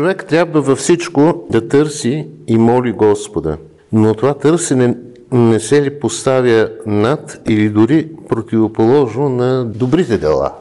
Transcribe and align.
Човек 0.00 0.24
трябва 0.28 0.60
във 0.60 0.78
всичко 0.78 1.46
да 1.50 1.68
търси 1.68 2.26
и 2.46 2.58
моли 2.58 2.92
Господа, 2.92 3.56
но 3.92 4.14
това 4.14 4.34
търсене 4.34 4.96
не 5.32 5.60
се 5.60 5.82
ли 5.82 6.00
поставя 6.00 6.68
над 6.86 7.40
или 7.48 7.68
дори 7.68 8.08
противоположно 8.28 9.28
на 9.28 9.64
добрите 9.64 10.18
дела? 10.18 10.52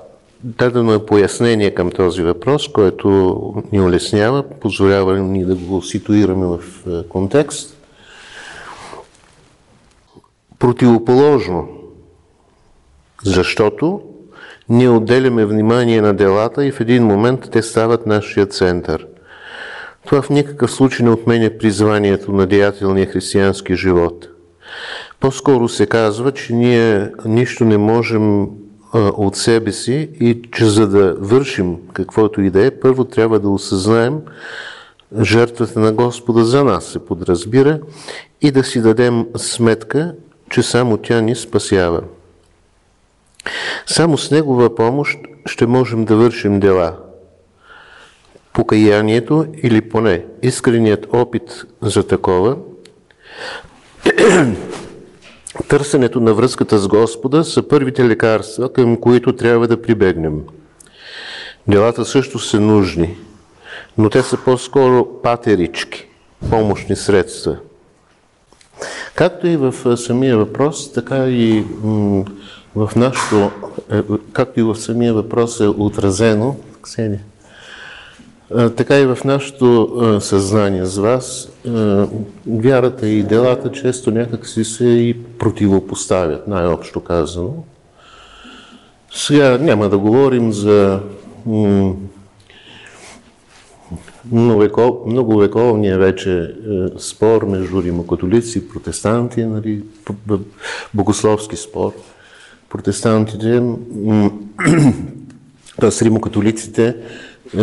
Дадено 0.44 0.94
е 0.94 1.06
пояснение 1.06 1.74
към 1.74 1.92
този 1.92 2.24
въпрос, 2.24 2.68
което 2.68 3.40
ни 3.72 3.82
улеснява, 3.82 4.44
позволява 4.44 5.20
ни 5.20 5.46
да 5.46 5.56
го 5.56 5.82
ситуираме 5.82 6.46
в 6.46 6.60
е, 6.88 7.08
контекст. 7.08 7.78
Противоположно, 10.60 11.68
защото 13.24 14.02
ние 14.70 14.90
отделяме 14.90 15.46
внимание 15.46 16.02
на 16.02 16.14
делата 16.14 16.66
и 16.66 16.72
в 16.72 16.82
един 16.82 17.04
момент 17.04 17.50
те 17.52 17.62
стават 17.62 18.06
нашия 18.06 18.46
център. 18.46 19.08
Това 20.06 20.22
в 20.22 20.30
никакъв 20.30 20.72
случай 20.72 21.06
не 21.06 21.12
отменя 21.12 21.50
призванието 21.60 22.32
на 22.32 22.48
деятелния 22.48 23.06
християнски 23.06 23.76
живот. 23.76 24.28
По-скоро 25.20 25.70
се 25.70 25.86
казва, 25.86 26.32
че 26.32 26.54
ние 26.54 27.12
нищо 27.26 27.66
не 27.66 27.78
можем 27.78 28.48
от 28.94 29.36
себе 29.36 29.72
си 29.72 30.10
и 30.20 30.42
че 30.52 30.66
за 30.66 30.88
да 30.88 31.16
вършим 31.20 31.78
каквото 31.94 32.42
и 32.42 32.50
да 32.50 32.66
е, 32.66 32.72
първо 32.72 33.06
трябва 33.06 33.40
да 33.40 33.50
осъзнаем 33.50 34.22
жертвата 35.22 35.80
на 35.80 35.92
Господа 35.94 36.44
за 36.44 36.64
нас, 36.64 36.86
се 36.86 37.06
подразбира, 37.06 37.80
и 38.42 38.52
да 38.52 38.64
си 38.64 38.82
дадем 38.82 39.26
сметка, 39.38 40.16
че 40.50 40.64
само 40.64 40.98
тя 40.98 41.22
ни 41.22 41.36
спасява. 41.36 42.02
Само 43.86 44.18
с 44.18 44.32
Негова 44.32 44.76
помощ 44.76 45.20
ще 45.46 45.68
можем 45.68 46.06
да 46.06 46.16
вършим 46.16 46.60
дела. 46.60 46.98
Покаянието 48.54 49.46
или 49.64 49.82
поне 49.82 50.26
искреният 50.42 51.08
опит 51.14 51.66
за 51.82 52.08
такова 52.08 52.58
Търсенето 55.68 56.20
на 56.20 56.34
връзката 56.34 56.78
с 56.78 56.88
Господа 56.88 57.44
са 57.44 57.68
първите 57.68 58.08
лекарства, 58.08 58.74
към 58.74 58.98
които 58.98 59.36
трябва 59.36 59.68
да 59.68 59.82
прибегнем. 59.82 60.42
Делата 61.68 62.06
също 62.06 62.40
са 62.40 62.60
нужни, 62.60 63.18
но 63.98 64.10
те 64.10 64.22
са 64.22 64.38
по-скоро 64.38 65.22
патерички, 65.24 66.08
помощни 66.50 66.96
средства. 66.96 67.58
Както 69.16 69.48
и 69.48 69.58
в 69.58 69.98
самия 69.98 70.38
въпрос, 70.38 70.94
така 70.94 71.28
и 71.28 71.66
в 72.76 72.92
нашото, 72.96 73.52
е, 73.92 74.02
както 74.34 74.60
и 74.60 74.64
в 74.64 74.76
самия 74.76 75.14
въпрос 75.14 75.60
е 75.60 75.68
отразено, 75.68 76.56
Ксения, 76.82 77.22
така 78.78 79.00
и 79.00 79.06
в 79.06 79.18
нашето 79.26 80.18
съзнание 80.22 80.86
с 80.86 80.98
вас, 80.98 81.50
вярата 82.48 83.08
и 83.08 83.24
делата 83.24 83.72
често 83.72 84.12
някак 84.12 84.48
си 84.48 84.64
се 84.64 84.86
и 84.86 85.24
противопоставят, 85.40 86.48
най-общо 86.48 87.00
казано. 87.00 87.54
Сега 89.12 89.58
няма 89.58 89.90
да 89.90 89.98
говорим 89.98 90.54
за 90.54 91.00
многовековния 95.06 95.98
вече 95.98 96.56
спор 96.98 97.44
между 97.44 97.84
римокатолици 97.84 98.58
и 98.58 98.70
протестанти, 98.70 99.46
нали, 99.46 99.84
богословски 100.94 101.56
спор. 101.56 101.94
Протестантите, 102.70 103.48
т.е. 105.80 106.06
римокатолиците, 106.06 106.96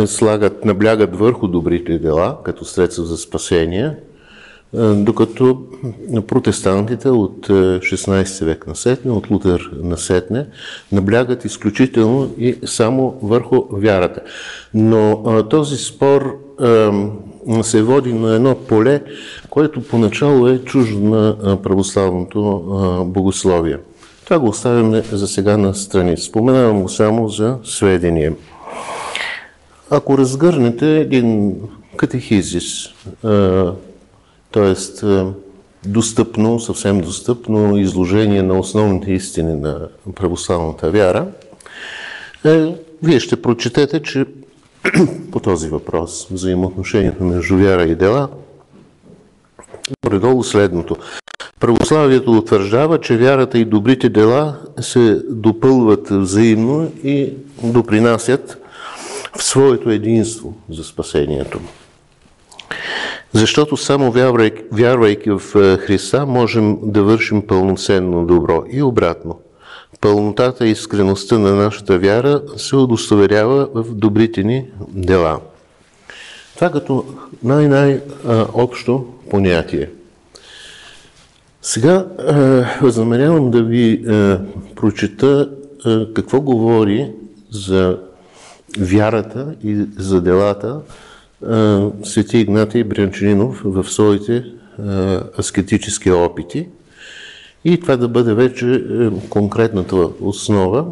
слагат, 0.05 0.65
наблягат 0.65 1.15
върху 1.15 1.47
добрите 1.47 1.99
дела 1.99 2.37
като 2.43 2.65
средства 2.65 3.05
за 3.05 3.17
спасение, 3.17 3.95
е, 4.73 4.79
докато 4.79 5.61
протестантите 6.27 7.09
от 7.09 7.47
16 7.47 8.41
е, 8.41 8.45
век 8.45 8.67
насетне, 8.67 9.11
от 9.11 9.29
Лутер 9.29 9.71
насетне, 9.83 10.45
наблягат 10.91 11.45
изключително 11.45 12.31
и 12.37 12.55
само 12.65 13.19
върху 13.23 13.63
вярата. 13.71 14.21
Но 14.73 15.23
този 15.49 15.77
спор 15.77 16.37
се 17.61 17.83
води 17.83 18.13
на 18.13 18.35
едно 18.35 18.55
поле, 18.55 19.01
което 19.49 19.83
поначало 19.83 20.47
е 20.47 20.57
чуждо 20.57 20.99
на 20.99 21.57
православното 21.63 22.39
богословие. 23.07 23.77
Това 24.23 24.39
го 24.39 24.47
оставяме 24.47 25.01
за 25.11 25.27
сега 25.27 25.57
на 25.57 25.75
страни. 25.75 26.17
Споменавам 26.17 26.81
го 26.81 26.89
само 26.89 27.29
за 27.29 27.57
сведение. 27.63 28.33
Ако 29.89 30.17
разгърнете 30.17 30.97
един 30.97 31.55
катехизис, 31.95 32.89
т.е. 34.51 35.05
достъпно, 35.85 36.59
съвсем 36.59 37.01
достъпно 37.01 37.77
изложение 37.77 38.41
на 38.43 38.59
основните 38.59 39.11
истини 39.11 39.53
на 39.53 39.87
православната 40.15 40.91
вяра, 40.91 41.27
е, 42.45 42.75
вие 43.03 43.19
ще 43.19 43.41
прочетете, 43.41 44.01
че 44.01 44.25
по 45.31 45.39
този 45.39 45.69
въпрос, 45.69 46.27
взаимоотношението 46.31 47.23
между 47.23 47.57
вяра 47.57 47.83
и 47.83 47.95
дела, 47.95 48.29
горе 50.05 50.43
следното. 50.43 50.95
Православието 51.59 52.31
утвърждава, 52.31 53.01
че 53.01 53.17
вярата 53.17 53.59
и 53.59 53.65
добрите 53.65 54.09
дела 54.09 54.57
се 54.81 55.21
допълват 55.29 56.09
взаимно 56.09 56.91
и 57.03 57.33
допринасят 57.63 58.57
своето 59.47 59.89
единство 59.89 60.53
за 60.69 60.83
спасението. 60.83 61.59
Защото 63.33 63.77
само 63.77 64.11
вярвайки, 64.11 64.63
вярвайки 64.71 65.29
в 65.29 65.41
е, 65.55 65.77
Христа, 65.77 66.25
можем 66.25 66.77
да 66.83 67.03
вършим 67.03 67.47
пълноценно 67.47 68.25
добро 68.25 68.63
и 68.71 68.81
обратно. 68.81 69.39
Пълнотата 70.01 70.67
и 70.67 70.71
искреността 70.71 71.39
на 71.39 71.55
нашата 71.55 71.99
вяра 71.99 72.41
се 72.57 72.75
удостоверява 72.75 73.69
в 73.73 73.93
добрите 73.93 74.43
ни 74.43 74.65
дела. 74.89 75.39
Това 76.55 76.69
като 76.69 77.05
най-най-общо 77.43 79.05
понятие. 79.29 79.89
Сега 81.61 82.05
е, 82.19 82.33
възнамерявам 82.81 83.51
да 83.51 83.63
ви 83.63 83.91
е, 83.91 84.37
прочета 84.75 85.49
какво 86.13 86.41
говори 86.41 87.11
за 87.51 87.97
вярата 88.79 89.55
и 89.63 89.85
за 89.97 90.21
делата 90.21 90.81
свети 92.03 92.37
Игнатий 92.37 92.83
Брянчанинов 92.83 93.61
в 93.65 93.83
своите 93.83 94.45
аскетически 95.39 96.11
опити. 96.11 96.67
И 97.65 97.79
това 97.79 97.97
да 97.97 98.07
бъде 98.07 98.33
вече 98.33 98.73
е, 98.75 99.09
конкретната 99.29 99.95
основа. 100.21 100.85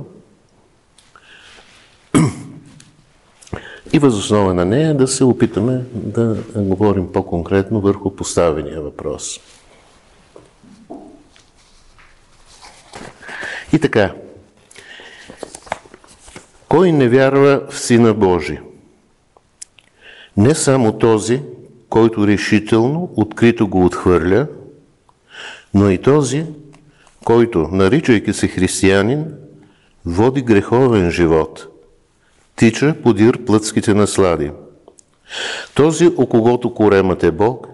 И 3.93 3.99
възоснова 3.99 4.53
на 4.53 4.65
нея 4.65 4.97
да 4.97 5.07
се 5.07 5.23
опитаме 5.23 5.81
да 5.93 6.37
говорим 6.55 7.11
по-конкретно 7.11 7.81
върху 7.81 8.15
поставения 8.15 8.81
въпрос. 8.81 9.39
И 13.73 13.79
така, 13.79 14.13
кой 16.75 16.91
не 16.91 17.09
вярва 17.09 17.61
в 17.69 17.79
Сина 17.79 18.13
Божий? 18.13 18.59
Не 20.37 20.55
само 20.55 20.97
този, 20.97 21.41
който 21.89 22.27
решително, 22.27 23.11
открито 23.15 23.67
го 23.67 23.85
отхвърля, 23.85 24.47
но 25.73 25.89
и 25.89 25.97
този, 25.97 26.45
който, 27.25 27.59
наричайки 27.71 28.33
се 28.33 28.47
християнин, 28.47 29.25
води 30.05 30.41
греховен 30.41 31.11
живот, 31.11 31.67
тича 32.55 32.95
подир 33.03 33.45
плътските 33.45 33.93
наслади. 33.93 34.51
Този, 35.73 36.07
о 36.17 36.25
когото 36.25 36.73
коремът 36.73 37.23
е 37.23 37.31
Бог, 37.31 37.67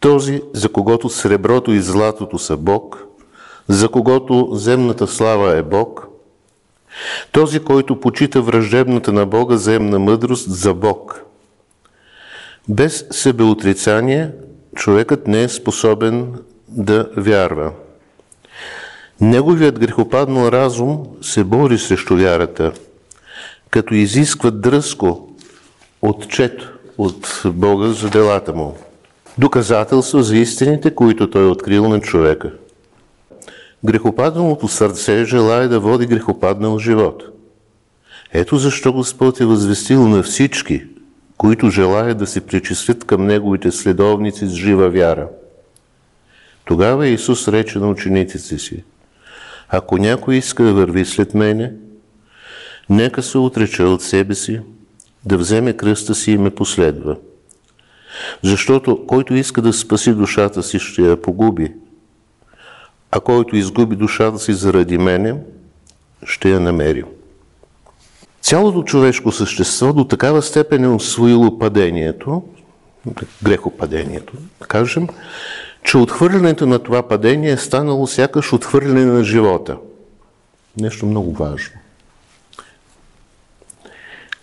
този, 0.00 0.42
за 0.54 0.68
когото 0.68 1.08
среброто 1.08 1.72
и 1.72 1.80
златото 1.80 2.38
са 2.38 2.56
Бог, 2.56 3.06
за 3.68 3.88
когото 3.88 4.48
земната 4.52 5.06
слава 5.06 5.56
е 5.56 5.62
Бог, 5.62 6.15
този, 7.32 7.60
който 7.60 8.00
почита 8.00 8.42
враждебната 8.42 9.12
на 9.12 9.26
Бога 9.26 9.56
земна 9.56 9.98
мъдрост 9.98 10.50
за 10.50 10.74
Бог. 10.74 11.22
Без 12.68 13.04
себеотрицание 13.10 14.30
човекът 14.74 15.26
не 15.26 15.42
е 15.42 15.48
способен 15.48 16.34
да 16.68 17.08
вярва. 17.16 17.72
Неговият 19.20 19.78
грехопаднал 19.78 20.48
разум 20.48 21.06
се 21.22 21.44
бори 21.44 21.78
срещу 21.78 22.16
вярата, 22.16 22.72
като 23.70 23.94
изисква 23.94 24.50
дръско 24.50 25.28
отчет 26.02 26.62
от 26.98 27.42
Бога 27.44 27.88
за 27.88 28.10
делата 28.10 28.52
му. 28.52 28.76
Доказателство 29.38 30.22
за 30.22 30.36
истините, 30.36 30.94
които 30.94 31.30
той 31.30 31.42
е 31.42 31.50
открил 31.50 31.88
на 31.88 32.00
човека– 32.00 32.52
Грехопадналото 33.84 34.68
сърце 34.68 35.24
желая 35.24 35.68
да 35.68 35.80
води 35.80 36.06
грехопаднал 36.06 36.78
живот. 36.78 37.22
Ето 38.32 38.56
защо 38.56 38.92
Господ 38.92 39.40
е 39.40 39.44
възвестил 39.44 40.08
на 40.08 40.22
всички, 40.22 40.84
които 41.36 41.70
желаят 41.70 42.18
да 42.18 42.26
се 42.26 42.46
причислят 42.46 43.04
към 43.04 43.26
Неговите 43.26 43.70
следовници 43.70 44.46
с 44.46 44.50
жива 44.50 44.90
вяра. 44.90 45.28
Тогава 46.64 47.06
Исус 47.06 47.48
рече 47.48 47.78
на 47.78 47.88
учениците 47.88 48.58
си, 48.58 48.84
ако 49.68 49.98
някой 49.98 50.36
иска 50.36 50.62
да 50.62 50.72
върви 50.72 51.04
след 51.04 51.34
мене, 51.34 51.72
нека 52.90 53.22
се 53.22 53.38
отрече 53.38 53.82
от 53.82 54.02
себе 54.02 54.34
си, 54.34 54.60
да 55.24 55.38
вземе 55.38 55.72
кръста 55.72 56.14
си 56.14 56.32
и 56.32 56.38
ме 56.38 56.50
последва. 56.50 57.16
Защото 58.42 59.06
който 59.06 59.34
иска 59.34 59.62
да 59.62 59.72
спаси 59.72 60.12
душата 60.12 60.62
си, 60.62 60.78
ще 60.78 61.02
я 61.02 61.22
погуби, 61.22 61.72
а 63.16 63.20
който 63.20 63.56
изгуби 63.56 63.96
душата 63.96 64.38
си 64.38 64.54
заради 64.54 64.98
мене, 64.98 65.34
ще 66.26 66.50
я 66.50 66.60
намери. 66.60 67.04
Цялото 68.40 68.82
човешко 68.82 69.32
същество 69.32 69.92
до 69.92 70.04
такава 70.04 70.42
степен 70.42 70.84
е 70.84 70.88
освоило 70.88 71.58
падението, 71.58 72.42
грехопадението, 73.42 74.32
да 74.60 74.66
кажем, 74.66 75.08
че 75.84 75.98
отхвърлянето 75.98 76.66
на 76.66 76.78
това 76.78 77.08
падение 77.08 77.50
е 77.50 77.56
станало 77.56 78.06
сякаш 78.06 78.52
отхвърляне 78.52 79.04
на 79.04 79.24
живота. 79.24 79.76
Нещо 80.80 81.06
много 81.06 81.32
важно. 81.32 81.74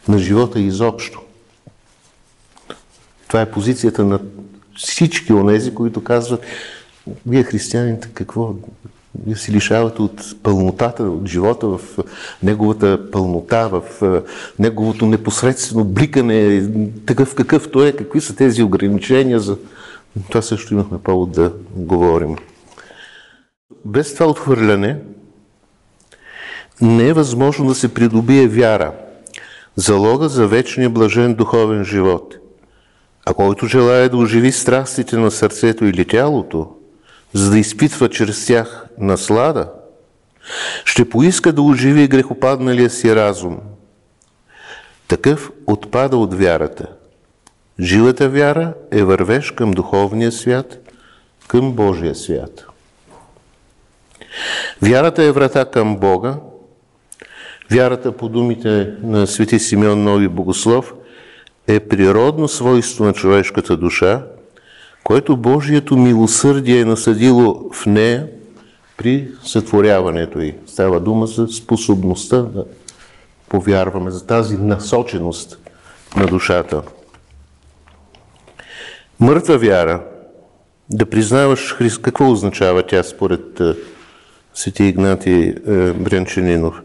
На 0.08 0.18
живота 0.18 0.60
изобщо. 0.60 1.22
Това 3.28 3.42
е 3.42 3.52
позицията 3.52 4.06
на 4.06 4.20
всички 4.76 5.34
онези, 5.34 5.76
които 5.76 6.04
казват, 6.04 6.46
вие 7.26 7.44
християните 7.44 8.10
какво? 8.14 8.54
Вие 9.26 9.36
се 9.36 9.52
лишавате 9.52 10.02
от 10.02 10.22
пълнотата, 10.44 11.04
от 11.04 11.28
живота 11.28 11.68
в 11.68 11.80
неговата 12.44 13.12
пълнота, 13.12 13.68
в 13.68 13.84
неговото 14.60 15.06
непосредствено 15.06 15.86
бликане, 15.86 16.70
такъв 17.06 17.36
какъвто 17.36 17.84
е, 17.84 17.92
какви 17.92 18.22
са 18.22 18.36
тези 18.36 18.64
ограничения 18.64 19.40
за... 19.40 19.58
Това 20.30 20.42
също 20.42 20.74
имахме 20.74 20.98
повод 20.98 21.32
да 21.32 21.54
говорим. 21.76 22.36
Без 23.86 24.14
това 24.14 24.26
отхвърляне 24.26 24.98
не 26.82 27.08
е 27.08 27.14
възможно 27.14 27.68
да 27.68 27.76
се 27.76 27.94
придобие 27.94 28.48
вяра, 28.48 28.92
залога 29.76 30.30
за 30.30 30.48
вечния 30.48 30.90
блажен 30.90 31.34
духовен 31.34 31.86
живот. 31.86 32.36
А 33.26 33.34
който 33.34 33.68
желая 33.68 34.10
да 34.10 34.18
оживи 34.18 34.52
страстите 34.52 35.18
на 35.18 35.32
сърцето 35.32 35.86
или 35.86 36.06
тялото, 36.06 36.76
за 37.34 37.52
да 37.52 37.60
изпитва 37.60 38.10
чрез 38.10 38.46
тях 38.46 38.86
наслада, 38.98 39.70
ще 40.86 41.10
поиска 41.10 41.54
да 41.54 41.62
оживи 41.62 42.08
грехопадналия 42.08 42.90
си 42.90 43.16
разум. 43.16 43.60
Такъв 45.08 45.52
отпада 45.68 46.18
от 46.18 46.34
вярата. 46.34 46.88
Живата 47.80 48.30
вяра 48.30 48.74
е 48.92 49.04
вървеж 49.04 49.52
към 49.52 49.72
духовния 49.72 50.32
свят, 50.32 50.90
към 51.48 51.72
Божия 51.72 52.16
свят. 52.16 52.66
Вярата 54.82 55.24
е 55.24 55.32
врата 55.32 55.66
към 55.66 55.98
Бога. 55.98 56.36
Вярата, 57.72 58.12
по 58.12 58.30
думите 58.30 58.94
на 59.04 59.28
свети 59.28 59.60
Симеон 59.60 60.04
Нови 60.04 60.28
Богослов, 60.28 60.94
е 61.68 61.80
природно 61.80 62.48
свойство 62.48 63.06
на 63.06 63.14
човешката 63.14 63.78
душа, 63.78 64.24
което 65.04 65.38
Божието 65.38 65.98
милосърдие 65.98 66.80
е 66.80 66.86
насъдило 66.86 67.70
в 67.74 67.86
нея 67.86 68.28
при 68.98 69.28
сътворяването 69.44 70.40
й. 70.40 70.56
Става 70.68 71.00
дума 71.00 71.28
за 71.28 71.48
способността 71.48 72.38
да 72.42 72.66
повярваме, 73.50 74.12
за 74.12 74.28
тази 74.28 74.58
насоченост 74.58 75.60
на 76.16 76.28
душата. 76.28 76.82
Мъртва 79.20 79.58
вяра, 79.58 80.04
да 80.90 81.06
признаваш 81.06 81.76
Христ, 81.76 82.02
какво 82.02 82.32
означава 82.32 82.84
тя 82.84 83.04
според 83.04 83.62
Свети 84.54 84.84
Игнати 84.84 85.56
Брянчанинов? 85.96 86.82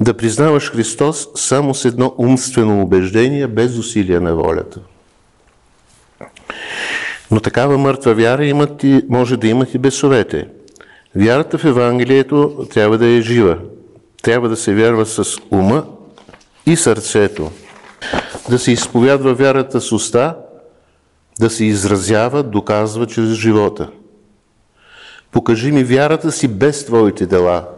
Да 0.00 0.16
признаваш 0.16 0.72
Христос 0.72 1.28
само 1.34 1.74
с 1.74 1.84
едно 1.84 2.14
умствено 2.18 2.82
убеждение, 2.82 3.46
без 3.46 3.78
усилия 3.78 4.20
на 4.20 4.34
волята. 4.34 4.80
Но 7.34 7.40
такава 7.40 7.78
мъртва 7.78 8.14
вяра 8.14 8.44
имат 8.46 8.84
и, 8.84 9.02
може 9.08 9.36
да 9.36 9.48
имат 9.48 9.74
и 9.74 9.78
бесовете. 9.78 10.48
Вярата 11.16 11.58
в 11.58 11.64
Евангелието 11.64 12.66
трябва 12.74 12.98
да 12.98 13.06
е 13.06 13.20
жива. 13.20 13.58
Трябва 14.22 14.48
да 14.48 14.56
се 14.56 14.74
вярва 14.74 15.06
с 15.06 15.38
ума 15.50 15.86
и 16.66 16.76
сърцето. 16.76 17.50
Да 18.50 18.58
се 18.58 18.72
изповядва 18.72 19.34
вярата 19.34 19.80
с 19.80 19.92
уста, 19.92 20.36
да 21.40 21.50
се 21.50 21.64
изразява, 21.64 22.42
доказва 22.42 23.06
чрез 23.06 23.28
живота. 23.28 23.90
Покажи 25.32 25.72
ми 25.72 25.84
вярата 25.84 26.32
си 26.32 26.48
без 26.48 26.86
твоите 26.86 27.26
дела. 27.26 27.68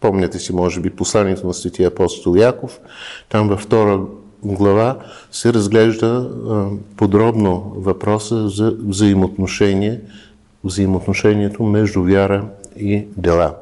Помняте 0.00 0.38
си, 0.38 0.52
може 0.52 0.80
би, 0.80 0.90
посланието 0.90 1.46
на 1.46 1.54
светия 1.54 1.88
апостол 1.88 2.36
Яков. 2.36 2.80
Там 3.28 3.48
във 3.48 3.60
втора 3.60 4.00
глава 4.44 4.96
се 5.30 5.52
разглежда 5.52 6.30
подробно 6.96 7.72
въпроса 7.76 8.48
за 8.48 8.76
взаимоотношение, 8.86 10.00
взаимоотношението 10.64 11.62
между 11.62 12.02
вяра 12.02 12.44
и 12.76 13.04
дела. 13.16 13.54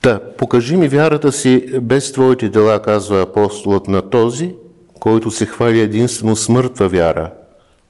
Та, 0.00 0.20
покажи 0.38 0.76
ми 0.76 0.88
вярата 0.88 1.32
си 1.32 1.66
без 1.82 2.12
твоите 2.12 2.48
дела, 2.48 2.82
казва 2.82 3.22
апостолът 3.22 3.88
на 3.88 4.10
този, 4.10 4.54
който 5.00 5.30
се 5.30 5.46
хвали 5.46 5.80
единствено 5.80 6.36
с 6.36 6.48
мъртва 6.48 6.88
вяра, 6.88 7.30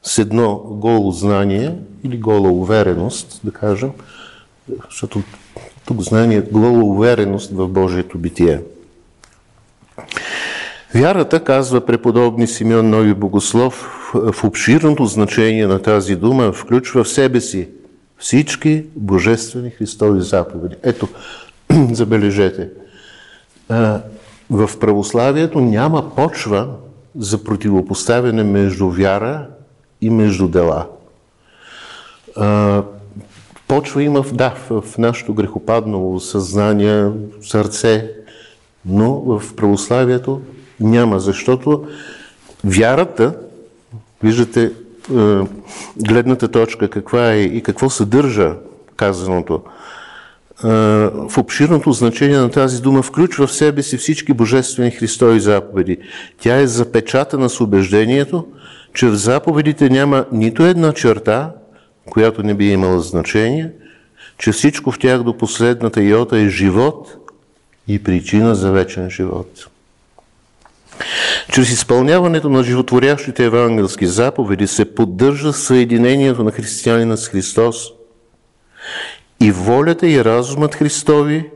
с 0.03 0.19
едно 0.19 0.57
голо 0.57 1.11
знание 1.11 1.75
или 2.05 2.19
гола 2.19 2.51
увереност, 2.51 3.41
да 3.45 3.51
кажем, 3.51 3.91
защото 4.91 5.23
тук 5.87 6.01
знание 6.01 6.39
е 6.39 6.51
гола 6.53 6.85
увереност 6.85 7.51
в 7.53 7.69
Божието 7.69 8.19
битие. 8.19 8.61
Вярата, 10.95 11.45
казва 11.45 11.87
преподобни 11.87 12.47
Симеон 12.47 12.91
Нови 12.91 13.15
Богослов, 13.15 13.75
в 14.15 14.45
обширното 14.45 15.05
значение 15.05 15.67
на 15.67 15.83
тази 15.83 16.17
дума 16.17 16.53
включва 16.53 17.05
в 17.05 17.09
себе 17.09 17.41
си 17.41 17.69
всички 18.19 18.85
божествени 18.97 19.71
Христови 19.71 20.21
заповеди. 20.21 20.75
Ето, 20.83 21.09
забележете, 21.93 22.69
в 24.51 24.71
православието 24.81 25.61
няма 25.61 26.15
почва 26.15 26.69
за 27.19 27.45
противопоставяне 27.45 28.45
между 28.45 28.89
вяра 28.89 29.47
и 30.01 30.11
между 30.11 30.49
дела. 30.49 30.87
Почва 33.69 34.03
има, 34.03 34.25
да, 34.33 34.55
в 34.71 34.85
нашето 34.99 35.35
грехопадно 35.35 36.21
съзнание, 36.21 37.11
сърце, 37.43 38.11
но 38.87 39.13
в 39.15 39.55
православието 39.57 40.41
няма, 40.83 41.21
защото 41.21 41.87
вярата, 42.65 43.35
виждате 44.23 44.63
е, 44.65 44.71
гледната 45.97 46.49
точка 46.49 46.91
каква 46.91 47.33
е 47.33 47.41
и 47.41 47.63
какво 47.63 47.91
съдържа 47.91 48.55
казаното, 48.97 49.63
е, 50.65 50.69
в 51.29 51.39
обширното 51.39 51.93
значение 51.93 52.39
на 52.39 52.51
тази 52.51 52.83
дума 52.83 53.03
включва 53.03 53.47
в 53.47 53.53
себе 53.53 53.83
си 53.83 53.97
всички 53.97 54.33
божествени 54.33 54.91
Христови 54.91 55.41
заповеди. 55.41 55.99
Тя 56.41 56.57
е 56.57 56.67
запечатана 56.67 57.49
с 57.49 57.61
убеждението, 57.61 58.47
че 58.95 59.07
в 59.07 59.15
заповедите 59.15 59.91
няма 59.91 60.25
нито 60.33 60.65
една 60.65 60.93
черта, 60.93 61.53
която 62.11 62.43
не 62.43 62.55
би 62.55 62.71
имала 62.71 63.01
значение, 63.01 63.71
че 64.39 64.53
всичко 64.53 64.93
в 64.93 64.99
тях 64.99 65.23
до 65.23 65.39
последната 65.39 66.03
йота 66.03 66.39
е 66.39 66.49
живот 66.49 67.17
и 67.89 68.03
причина 68.03 68.55
за 68.55 68.73
вечен 68.73 69.11
живот. 69.11 69.69
Чрез 71.51 71.71
изпълняването 71.71 72.49
на 72.49 72.65
животворящите 72.65 73.45
евангелски 73.45 74.07
заповеди 74.07 74.67
се 74.67 74.95
поддържа 74.95 75.53
съединението 75.53 76.45
на 76.45 76.53
християнина 76.53 77.17
с 77.17 77.29
Христос 77.29 77.77
и 79.41 79.53
волята 79.53 80.09
и 80.09 80.25
разумът 80.25 80.75
Христови 80.75 81.51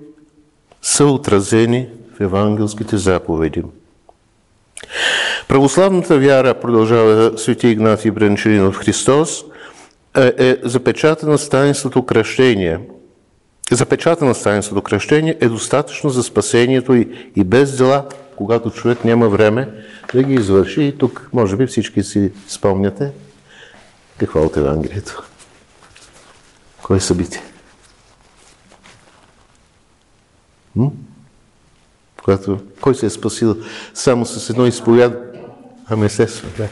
са 0.83 1.07
отразени 1.07 1.89
в 2.17 2.21
евангелските 2.21 2.97
заповеди. 2.97 3.63
Православната 5.49 6.19
вяра, 6.19 6.55
продължава 6.55 7.39
свети 7.39 7.69
Игнатий 7.69 8.11
Бренчелинов 8.11 8.77
Христос, 8.77 9.45
е, 10.17 10.33
е 10.39 10.57
запечатана 10.63 11.39
с 11.39 11.49
таинството 11.49 12.07
кръщение. 12.07 12.79
Запечатана 13.71 14.35
с 14.35 14.43
таинството 14.43 14.83
кръщение 14.83 15.37
е 15.41 15.49
достатъчно 15.49 16.11
за 16.11 16.23
спасението 16.23 16.95
и, 16.95 17.31
и 17.37 17.45
без 17.45 17.77
дела 17.77 18.05
когато 18.37 18.71
човек 18.71 19.05
няма 19.05 19.29
време 19.29 19.69
да 20.15 20.23
ги 20.23 20.35
извърши. 20.35 20.83
И 20.83 20.99
тук, 20.99 21.29
може 21.33 21.57
би, 21.57 21.67
всички 21.67 22.03
си 22.03 22.33
спомняте 22.49 23.13
какво 24.19 24.43
от 24.43 24.57
Евангелието. 24.57 25.23
Кое 26.83 27.01
събитие? 27.01 27.43
М? 30.77 30.91
Когато, 32.25 32.59
кой 32.81 32.95
се 32.95 33.07
е 33.07 33.11
спасил 33.11 33.57
само 33.95 34.27
с 34.27 34.51
едно 34.51 34.67
изповяд... 34.67 35.23
Ами 35.89 36.07
естествено, 36.07 36.53
да. 36.57 36.69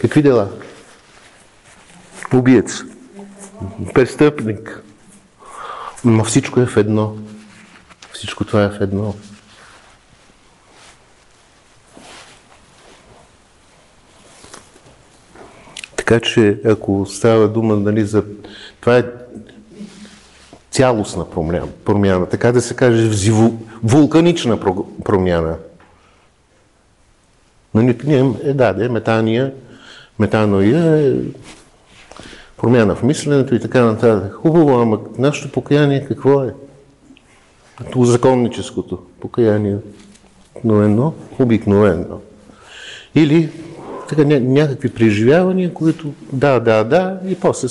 Какви 0.00 0.22
дела? 0.22 0.48
Убиец. 2.34 2.82
Престъпник. 3.94 4.82
Но 6.04 6.24
всичко 6.24 6.60
е 6.60 6.66
в 6.66 6.76
едно. 6.76 7.16
Всичко 8.12 8.44
това 8.44 8.62
е 8.62 8.68
в 8.68 8.80
едно. 8.80 9.14
Така 15.96 16.20
че, 16.20 16.60
ако 16.64 17.06
става 17.06 17.48
дума 17.48 17.76
нали, 17.76 18.04
за... 18.04 18.24
Това 18.80 18.98
е 18.98 19.04
цялостна 20.70 21.30
промяна, 21.30 21.66
промяна 21.84 22.26
така 22.26 22.52
да 22.52 22.60
се 22.60 22.76
каже, 22.76 23.32
вулканична 23.82 24.60
промяна. 25.04 25.56
Нали, 27.74 27.96
е, 28.44 28.52
да, 28.52 28.72
да, 28.72 28.88
метания, 28.88 29.52
метаноия 30.18 31.08
е 31.08 31.14
промяна 32.56 32.94
в 32.94 33.02
мисленето 33.02 33.54
и 33.54 33.60
така 33.60 33.84
нататък. 33.84 34.32
Хубаво, 34.32 34.78
ама 34.78 34.98
нашето 35.18 35.52
покаяние 35.52 36.06
какво 36.08 36.44
е? 36.44 36.54
Законническото 37.96 38.98
покаяние. 39.20 39.76
Обикновено, 40.54 41.12
обикновено. 41.38 42.20
Или 43.14 43.50
така, 44.08 44.22
ня- 44.22 44.38
някакви 44.38 44.88
преживявания, 44.88 45.74
които 45.74 46.12
да, 46.32 46.60
да, 46.60 46.84
да, 46.84 47.20
и 47.28 47.34
после 47.34 47.68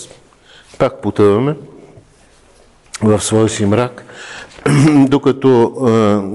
пак 0.80 1.02
потъваме 1.02 1.56
в 3.02 3.22
своя 3.22 3.50
си 3.50 3.66
мрак, 3.66 4.06
докато, 5.08 5.74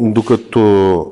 докато 0.01 1.07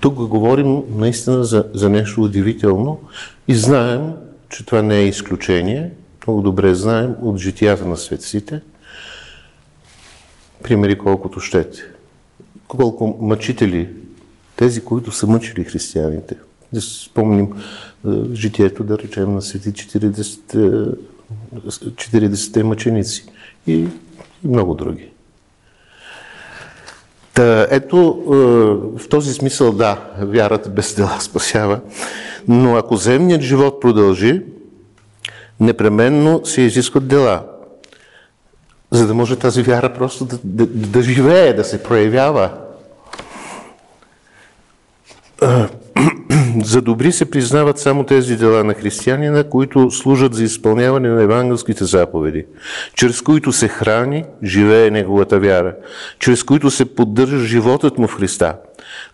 тук 0.00 0.14
говорим 0.14 0.82
наистина 0.96 1.44
за, 1.44 1.64
за 1.74 1.90
нещо 1.90 2.22
удивително 2.22 3.00
и 3.48 3.54
знаем, 3.54 4.12
че 4.48 4.66
това 4.66 4.82
не 4.82 4.98
е 4.98 5.06
изключение. 5.06 5.90
Много 6.26 6.42
добре 6.42 6.74
знаем 6.74 7.14
от 7.22 7.38
житията 7.38 7.86
на 7.86 7.96
светците. 7.96 8.60
Примери 10.62 10.98
колкото 10.98 11.40
щете. 11.40 11.78
Колко 12.68 13.18
мъчители, 13.20 13.88
тези, 14.56 14.84
които 14.84 15.12
са 15.12 15.26
мъчили 15.26 15.64
християните. 15.64 16.36
Да 16.72 16.80
си 16.80 17.04
спомним 17.04 17.48
житието, 18.32 18.84
да 18.84 18.98
речем, 18.98 19.34
на 19.34 19.42
свети 19.42 19.72
40, 19.72 20.96
40 21.54 22.62
мъченици 22.62 23.24
и, 23.66 23.86
много 24.44 24.74
други. 24.74 25.08
Та, 27.34 27.66
ето, 27.70 28.22
в 28.98 29.08
този 29.08 29.32
смисъл, 29.32 29.72
да, 29.72 30.10
вярата 30.20 30.68
без 30.68 30.94
дела 30.94 31.20
спасява, 31.20 31.80
но 32.48 32.76
ако 32.76 32.96
земният 32.96 33.42
живот 33.42 33.80
продължи, 33.80 34.42
непременно 35.60 36.46
се 36.46 36.60
изискват 36.60 37.08
дела, 37.08 37.46
за 38.92 39.06
да 39.06 39.14
може 39.14 39.36
тази 39.36 39.62
вяра 39.62 39.92
просто 39.92 40.24
да, 40.24 40.38
да, 40.44 40.66
да 40.66 41.02
живее, 41.02 41.52
да 41.52 41.64
се 41.64 41.82
проявява. 41.82 42.50
За 46.64 46.82
добри 46.82 47.12
се 47.12 47.30
признават 47.30 47.78
само 47.78 48.04
тези 48.04 48.36
дела 48.36 48.64
на 48.64 48.74
християнина, 48.74 49.44
които 49.44 49.90
служат 49.90 50.34
за 50.34 50.44
изпълняване 50.44 51.08
на 51.08 51.22
евангелските 51.22 51.84
заповеди, 51.84 52.46
чрез 52.94 53.22
които 53.22 53.52
се 53.52 53.68
храни, 53.68 54.24
живее 54.44 54.90
неговата 54.90 55.40
вяра, 55.40 55.74
чрез 56.18 56.42
които 56.42 56.70
се 56.70 56.84
поддържа 56.84 57.38
животът 57.38 57.98
му 57.98 58.08
в 58.08 58.16
Христа. 58.16 58.54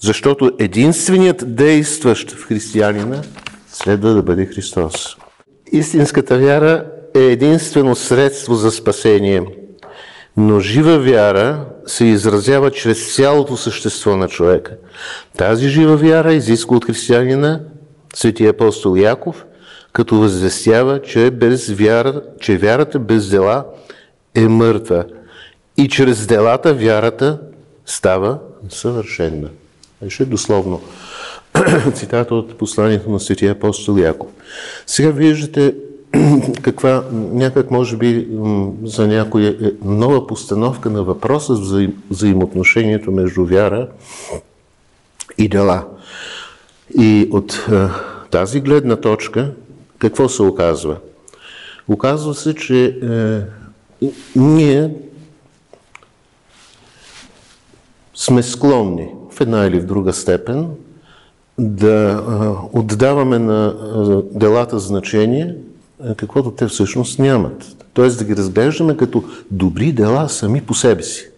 Защото 0.00 0.52
единственият 0.58 1.54
действащ 1.56 2.30
в 2.30 2.47
християнина 2.47 3.23
следва 3.73 4.14
да 4.14 4.23
бъде 4.23 4.47
Христос. 4.47 5.16
Истинската 5.73 6.38
вяра 6.38 6.85
е 7.14 7.20
единствено 7.20 7.97
средство 7.97 8.54
за 8.54 8.70
спасение, 8.70 9.42
но 10.38 10.61
жива 10.61 10.99
вяра 10.99 11.64
се 11.87 12.04
изразява 12.04 12.71
чрез 12.71 13.14
цялото 13.16 13.57
същество 13.57 14.16
на 14.16 14.28
човека. 14.28 14.73
Тази 15.37 15.68
жива 15.68 15.97
вяра 15.97 16.33
изисква 16.33 16.76
от 16.76 16.85
християнина 16.85 17.61
светия 18.14 18.50
апостол 18.50 18.97
Яков, 18.97 19.45
като 19.92 20.16
възвестява, 20.16 21.02
че, 21.02 21.30
без 21.30 21.71
вяра, 21.71 22.23
че 22.40 22.57
вярата 22.57 22.99
без 22.99 23.28
дела 23.28 23.64
е 24.35 24.49
мъртва 24.49 25.04
и 25.76 25.88
чрез 25.88 26.26
делата 26.26 26.75
вярата 26.75 27.38
става 27.87 28.38
съвършенна. 28.68 29.49
Беше 30.02 30.25
дословно 30.25 30.80
цитата 31.95 32.35
от 32.35 32.59
посланието 32.59 33.11
на 33.11 33.21
светия 33.21 33.52
апостол 33.52 33.99
Яков. 33.99 34.28
Сега 34.87 35.11
виждате 35.11 35.75
каква, 36.62 37.04
някак 37.12 37.70
може 37.70 37.96
би 37.96 38.28
за 38.84 39.06
някоя 39.06 39.48
е 39.48 39.72
нова 39.84 40.26
постановка 40.26 40.90
на 40.90 41.02
въпроса 41.02 41.54
за 41.54 41.88
взаимоотношението 42.10 43.12
между 43.12 43.44
вяра 43.44 43.88
и 45.38 45.48
дела. 45.48 45.84
И 46.98 47.28
от 47.32 47.66
тази 48.30 48.60
гледна 48.60 48.96
точка, 48.96 49.52
какво 49.98 50.28
се 50.28 50.42
оказва? 50.42 50.96
Оказва 51.88 52.34
се, 52.34 52.54
че 52.54 52.84
е, 52.84 54.06
ние 54.36 54.90
сме 58.14 58.42
склонни 58.42 59.08
в 59.30 59.40
една 59.40 59.66
или 59.66 59.80
в 59.80 59.86
друга 59.86 60.12
степен 60.12 60.68
да 61.58 62.22
отдаваме 62.72 63.38
на 63.38 63.74
делата 64.32 64.78
значение, 64.78 65.54
каквото 66.16 66.50
те 66.50 66.66
всъщност 66.66 67.18
нямат. 67.18 67.76
Тоест 67.92 68.18
да 68.18 68.24
ги 68.24 68.36
разглеждаме 68.36 68.96
като 68.96 69.24
добри 69.50 69.92
дела 69.92 70.28
сами 70.28 70.60
по 70.60 70.74
себе 70.74 71.02
си. 71.02 71.30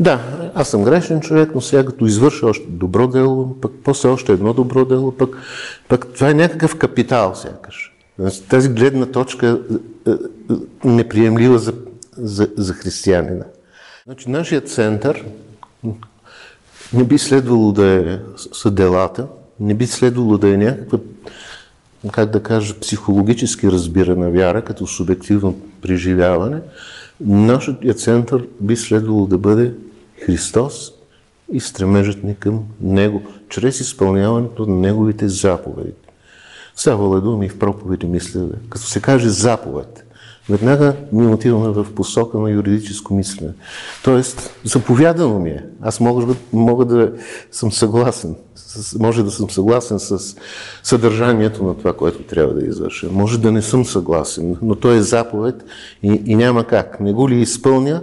Да, 0.00 0.20
аз 0.54 0.68
съм 0.68 0.84
грешен 0.84 1.20
човек, 1.20 1.50
но 1.54 1.60
сега 1.60 1.86
като 1.86 2.06
извърша 2.06 2.46
още 2.46 2.66
добро 2.68 3.06
дело, 3.06 3.56
пък 3.60 3.72
после 3.84 4.08
още 4.08 4.32
едно 4.32 4.52
добро 4.52 4.84
дело, 4.84 5.12
пък, 5.12 5.36
пък 5.88 6.06
това 6.14 6.30
е 6.30 6.34
някакъв 6.34 6.76
капитал, 6.76 7.34
сякаш. 7.34 7.94
Тази 8.48 8.68
гледна 8.68 9.06
точка 9.06 9.58
е, 10.06 10.10
е, 10.10 10.14
неприемлива 10.84 11.58
за, 11.58 11.72
за, 12.16 12.48
за 12.56 12.74
християнина. 12.74 13.44
Значи, 14.04 14.30
нашият 14.30 14.68
център 14.68 15.24
не 16.92 17.04
би 17.04 17.18
следвало 17.18 17.72
да 17.72 17.86
е 17.86 18.18
са 18.52 18.70
делата, 18.70 19.26
не 19.60 19.74
би 19.74 19.86
следвало 19.86 20.38
да 20.38 20.48
е 20.48 20.56
някаква, 20.56 20.98
как 22.12 22.30
да 22.30 22.42
кажа, 22.42 22.80
психологически 22.80 23.70
разбирана 23.70 24.30
вяра, 24.30 24.62
като 24.62 24.86
субективно 24.86 25.60
преживяване. 25.82 26.60
Нашият 27.20 28.00
център 28.00 28.46
би 28.60 28.76
следвало 28.76 29.26
да 29.26 29.38
бъде 29.38 29.74
Христос 30.20 30.92
и 31.52 31.60
стремежът 31.60 32.24
ни 32.24 32.36
към 32.36 32.64
Него, 32.80 33.22
чрез 33.48 33.80
изпълняването 33.80 34.66
на 34.66 34.74
Неговите 34.74 35.28
заповеди. 35.28 35.92
Ставало 36.76 37.16
е 37.16 37.20
думи 37.20 37.46
и 37.46 37.48
в 37.48 37.58
проповеди, 37.58 38.06
мисля, 38.06 38.40
като 38.70 38.84
се 38.84 39.00
каже 39.00 39.28
заповед, 39.28 40.07
веднага 40.48 40.94
ми 41.12 41.26
отиваме 41.26 41.68
в 41.68 41.94
посока 41.94 42.38
на 42.38 42.50
юридическо 42.50 43.14
мислене. 43.14 43.52
Тоест, 44.04 44.50
заповядано 44.64 45.38
ми 45.38 45.50
е. 45.50 45.64
Аз 45.82 46.00
мога, 46.00 46.34
мога 46.52 46.84
да 46.84 47.12
съм 47.50 47.72
съгласен. 47.72 48.34
Може 48.98 49.22
да 49.22 49.30
съм 49.30 49.50
съгласен 49.50 49.98
с 49.98 50.36
съдържанието 50.82 51.64
на 51.64 51.76
това, 51.76 51.92
което 51.92 52.22
трябва 52.22 52.54
да 52.54 52.66
извърша. 52.66 53.08
Може 53.12 53.40
да 53.40 53.52
не 53.52 53.62
съм 53.62 53.84
съгласен, 53.84 54.56
но 54.62 54.74
то 54.74 54.92
е 54.92 55.00
заповед 55.00 55.64
и, 56.02 56.22
и 56.26 56.36
няма 56.36 56.64
как. 56.64 57.00
Не 57.00 57.12
го 57.12 57.28
ли 57.28 57.40
изпълня, 57.40 58.02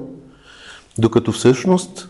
докато 0.97 1.31
всъщност 1.31 2.09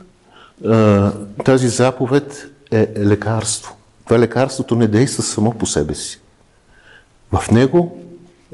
тази 1.45 1.67
заповед 1.67 2.51
е 2.71 2.93
лекарство. 2.97 3.75
Това 4.05 4.19
лекарството 4.19 4.75
не 4.75 4.87
действа 4.87 5.23
само 5.23 5.51
по 5.51 5.65
себе 5.65 5.95
си. 5.95 6.19
В 7.31 7.51
него 7.51 8.04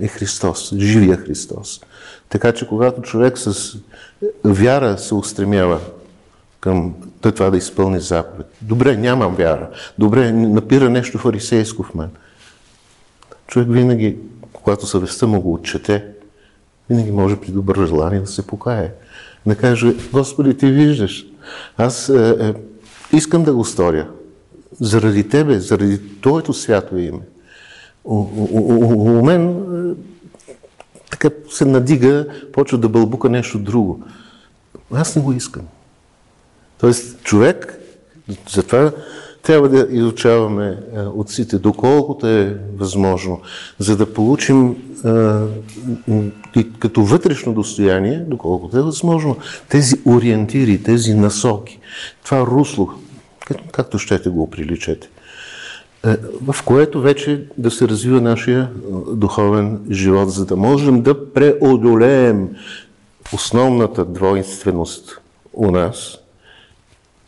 е 0.01 0.07
Христос, 0.07 0.73
живия 0.75 1.17
Христос. 1.17 1.81
Така 2.29 2.51
че 2.51 2.67
когато 2.67 3.01
човек 3.01 3.37
с 3.37 3.77
вяра 4.43 4.97
се 4.97 5.15
устремява 5.15 5.79
към 6.59 6.93
това 7.21 7.49
да 7.49 7.57
изпълни 7.57 7.99
заповед. 7.99 8.47
Добре, 8.61 8.97
нямам 8.97 9.35
вяра. 9.35 9.69
Добре, 9.99 10.31
напира 10.31 10.89
нещо 10.89 11.17
фарисейско 11.17 11.83
в 11.83 11.93
мен. 11.95 12.09
Човек 13.47 13.67
винаги, 13.71 14.17
когато 14.53 14.87
съвестта 14.87 15.27
му 15.27 15.41
го 15.41 15.53
отчете, 15.53 16.05
винаги 16.89 17.11
може 17.11 17.35
при 17.35 17.51
добро 17.51 17.85
желание 17.85 18.19
да 18.19 18.27
се 18.27 18.47
покае. 18.47 18.93
Да 19.45 19.55
каже, 19.55 19.95
Господи, 20.11 20.57
ти 20.57 20.71
виждаш, 20.71 21.25
аз 21.77 22.09
е, 22.09 22.35
е, 22.39 22.53
искам 23.17 23.43
да 23.43 23.53
го 23.53 23.65
сторя. 23.65 24.07
Заради 24.79 25.29
Тебе, 25.29 25.59
заради 25.59 26.21
Твоето 26.21 26.53
свято 26.53 26.97
име. 26.97 27.21
У, 28.03 28.15
у, 28.15 28.47
у, 28.51 29.19
у 29.19 29.25
мен 29.25 29.49
е, 29.49 29.95
така 31.11 31.29
се 31.49 31.65
надига, 31.65 32.27
почва 32.53 32.77
да 32.77 32.89
бълбука 32.89 33.29
нещо 33.29 33.59
друго. 33.59 34.03
Аз 34.93 35.15
не 35.15 35.21
го 35.21 35.33
искам. 35.33 35.63
Тоест, 36.79 37.23
човек, 37.23 37.79
затова 38.49 38.91
трябва 39.43 39.69
да 39.69 39.87
изучаваме 39.89 40.77
отците, 41.15 41.59
доколкото 41.59 42.27
е 42.27 42.57
възможно, 42.77 43.41
за 43.79 43.97
да 43.97 44.13
получим 44.13 44.75
като 46.79 47.03
вътрешно 47.03 47.53
достояние, 47.53 48.25
доколкото 48.27 48.77
е 48.77 48.81
възможно, 48.81 49.37
тези 49.69 49.95
ориентири, 50.05 50.83
тези 50.83 51.13
насоки, 51.13 51.79
това 52.23 52.45
русло, 52.45 52.89
както 53.71 53.99
щете 53.99 54.29
го 54.29 54.49
приличете, 54.49 55.09
в 56.41 56.55
което 56.65 57.01
вече 57.01 57.45
да 57.57 57.71
се 57.71 57.87
развива 57.87 58.21
нашия 58.21 58.69
духовен 59.13 59.79
живот, 59.91 60.31
за 60.31 60.45
да 60.45 60.55
можем 60.55 61.01
да 61.01 61.33
преодолеем 61.33 62.49
основната 63.33 64.05
двойственост 64.05 65.21
у 65.53 65.71
нас– 65.71 66.17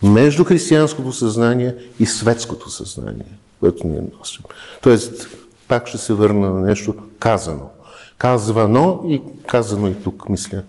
между 0.04 0.44
християнското 0.44 1.12
съзнание 1.12 1.76
и 2.00 2.06
светското 2.06 2.70
съзнание, 2.70 3.26
което 3.60 3.88
ние 3.88 4.02
носим. 4.20 4.42
Тоест, 4.82 5.28
пак 5.68 5.88
ще 5.88 5.98
се 5.98 6.14
върна 6.14 6.50
на 6.50 6.62
нещо 6.62 6.96
казано. 7.20 7.70
Казвано 8.18 9.04
и 9.08 9.22
казано 9.48 9.88
и 9.88 9.96
тук, 10.04 10.30
мисля. 10.30 10.64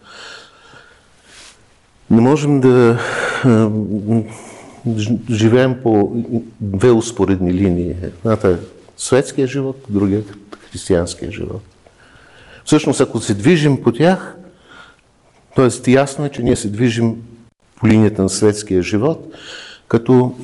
Не 2.11 2.21
можем 2.21 2.61
да 2.61 2.99
живеем 5.31 5.77
по 5.83 6.17
две 6.61 6.91
успоредни 6.91 7.55
линии. 7.55 7.95
Едната 8.03 8.49
е 8.49 8.57
светския 8.97 9.47
живот, 9.47 9.77
другия 9.89 10.19
е 10.19 10.23
християнския 10.71 11.33
живот. 11.33 11.63
Всъщност, 12.65 13.01
ако 13.01 13.21
се 13.21 13.35
движим 13.35 13.83
по 13.83 13.93
тях, 13.93 14.37
т.е. 15.57 15.91
ясно 15.91 16.25
е, 16.25 16.29
че 16.29 16.43
ние 16.43 16.57
се 16.57 16.69
движим 16.69 17.17
по 17.77 17.89
линията 17.89 18.23
на 18.23 18.29
светския 18.29 18.83
живот, 18.83 19.35
като 19.89 20.35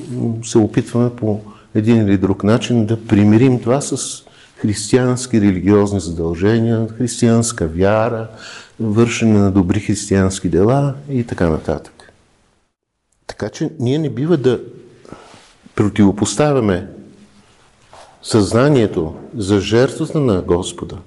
се 0.43 0.57
опитваме 0.57 1.09
по 1.15 1.39
един 1.75 2.01
или 2.07 2.17
друг 2.17 2.43
начин 2.43 2.85
да 2.85 3.05
примирим 3.05 3.59
това 3.59 3.81
с 3.81 4.23
християнски 4.57 5.41
религиозни 5.41 5.99
задължения, 5.99 6.87
християнска 6.97 7.67
вяра, 7.67 8.27
вършене 8.79 9.39
на 9.39 9.51
добри 9.51 9.79
християнски 9.79 10.49
дела 10.49 10.93
и 11.09 11.23
така 11.23 11.49
нататък. 11.49 12.00
Така 13.31 13.49
че 13.49 13.69
ние 13.79 13.97
не 13.97 14.09
бива 14.09 14.37
да 14.37 14.59
противопоставяме 15.75 16.87
съзнанието 18.23 19.15
за 19.37 19.59
жертвата 19.59 20.19
на 20.19 20.41
Господа, 20.41 20.97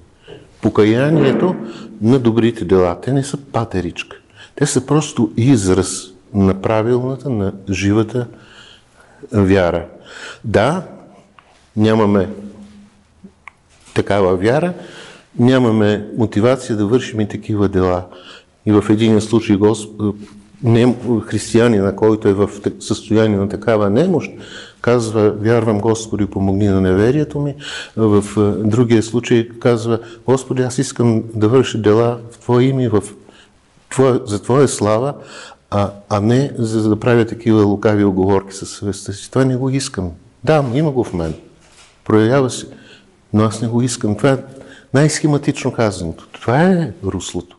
покаянието 0.61 1.55
на 2.01 2.19
добрите 2.19 2.65
дела. 2.65 3.01
Те 3.01 3.13
не 3.13 3.23
са 3.23 3.37
патеричка. 3.37 4.17
Те 4.55 4.65
са 4.65 4.85
просто 4.85 5.31
израз 5.37 6.11
на 6.33 6.61
правилната, 6.61 7.29
на 7.29 7.53
живата 7.69 8.27
вяра. 9.31 9.85
Да, 10.43 10.83
нямаме 11.77 12.29
такава 13.93 14.35
вяра, 14.35 14.73
нямаме 15.39 16.07
мотивация 16.17 16.75
да 16.75 16.85
вършим 16.85 17.19
и 17.19 17.27
такива 17.27 17.69
дела. 17.69 18.05
И 18.65 18.71
в 18.71 18.85
един 18.89 19.21
случай 19.21 19.55
Госп... 19.55 20.01
християнина, 21.27 21.95
който 21.95 22.27
е 22.27 22.33
в 22.33 22.49
състояние 22.79 23.37
на 23.37 23.49
такава 23.49 23.89
немощ, 23.89 24.31
казва, 24.81 25.31
вярвам 25.31 25.79
Господи, 25.79 26.25
помогни 26.25 26.67
на 26.67 26.81
неверието 26.81 27.39
ми. 27.39 27.55
В 27.97 28.23
другия 28.63 29.03
случай 29.03 29.49
казва, 29.59 29.99
Господи, 30.25 30.61
аз 30.61 30.77
искам 30.77 31.23
да 31.35 31.47
върша 31.47 31.81
дела 31.81 32.19
в 32.31 32.37
Твое 32.37 32.63
име, 32.63 32.89
в 32.89 33.03
Твоя, 33.89 34.19
за 34.25 34.41
Твоя 34.41 34.67
слава, 34.67 35.13
а, 35.71 35.91
а 36.09 36.21
не 36.21 36.51
за 36.57 36.89
да 36.89 36.99
правя 36.99 37.25
такива 37.25 37.63
лукави 37.63 38.03
оговорки 38.03 38.55
със 38.55 38.69
съвестта 38.69 39.13
си. 39.13 39.31
Това 39.31 39.45
не 39.45 39.55
го 39.55 39.69
искам. 39.69 40.11
Да, 40.43 40.65
има 40.73 40.91
го 40.91 41.03
в 41.03 41.13
мен. 41.13 41.33
Проявява 42.05 42.49
се. 42.49 42.67
Но 43.33 43.43
аз 43.43 43.61
не 43.61 43.67
го 43.67 43.81
искам. 43.81 44.15
Това 44.15 44.31
е 44.31 44.37
най-схематично 44.93 45.73
казаното. 45.73 46.27
Това 46.31 46.61
е 46.61 46.91
руслото. 47.05 47.57